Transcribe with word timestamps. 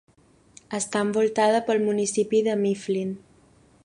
Està 0.77 1.01
envoltada 1.07 1.61
pel 1.67 1.83
municipi 1.89 2.41
de 2.51 2.59
Mifflin. 2.65 3.13